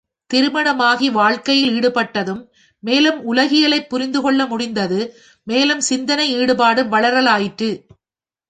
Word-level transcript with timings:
திருமணம் 0.29 0.79
ஆகி 0.81 1.09
வாழ்க்கையில் 1.09 1.73
ஈடுபட்டதும் 1.73 2.41
மேலும் 2.83 3.23
உலகியலைப் 3.23 3.89
புரிந்து 3.89 4.21
கொள்ள 4.21 4.45
முடிந்தது 4.45 4.99
மேலும் 5.47 5.81
சிந்தனை 5.81 6.27
ஈடுபாடு 6.35 6.83
வளரலாயிற்று. 6.85 7.69